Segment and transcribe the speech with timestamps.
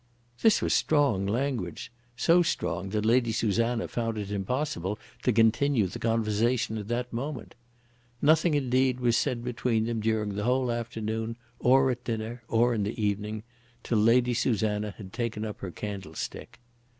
[0.41, 5.99] This was strong language, so strong that Lady Susanna found it impossible to continue the
[5.99, 7.53] conversation at that moment.
[8.19, 12.81] Nothing, indeed, was said between them during the whole afternoon, or at dinner, or in
[12.81, 13.43] the evening,
[13.83, 16.59] till Lady Susanna had taken up her candlestick.